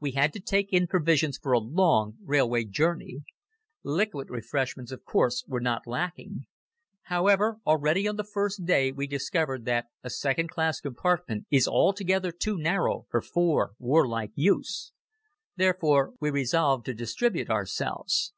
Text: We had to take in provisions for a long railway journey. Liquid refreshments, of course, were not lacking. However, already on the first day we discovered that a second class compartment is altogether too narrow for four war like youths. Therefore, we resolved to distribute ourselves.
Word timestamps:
We 0.00 0.12
had 0.12 0.32
to 0.32 0.40
take 0.40 0.72
in 0.72 0.86
provisions 0.86 1.36
for 1.36 1.52
a 1.52 1.58
long 1.58 2.16
railway 2.24 2.64
journey. 2.64 3.24
Liquid 3.82 4.30
refreshments, 4.30 4.90
of 4.90 5.04
course, 5.04 5.44
were 5.46 5.60
not 5.60 5.86
lacking. 5.86 6.46
However, 7.02 7.58
already 7.66 8.08
on 8.08 8.16
the 8.16 8.24
first 8.24 8.64
day 8.64 8.90
we 8.90 9.06
discovered 9.06 9.66
that 9.66 9.88
a 10.02 10.08
second 10.08 10.48
class 10.48 10.80
compartment 10.80 11.44
is 11.50 11.68
altogether 11.68 12.32
too 12.32 12.56
narrow 12.56 13.04
for 13.10 13.20
four 13.20 13.72
war 13.78 14.08
like 14.08 14.32
youths. 14.34 14.92
Therefore, 15.56 16.14
we 16.20 16.30
resolved 16.30 16.86
to 16.86 16.94
distribute 16.94 17.50
ourselves. 17.50 18.32